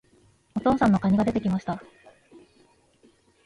[0.55, 1.79] お父さんの蟹が出て来ました。